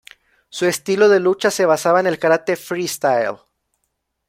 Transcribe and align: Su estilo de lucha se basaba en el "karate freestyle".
Su 0.49 0.65
estilo 0.65 1.09
de 1.09 1.19
lucha 1.19 1.51
se 1.51 1.67
basaba 1.67 1.99
en 1.99 2.07
el 2.07 2.17
"karate 2.17 2.55
freestyle". 2.55 3.37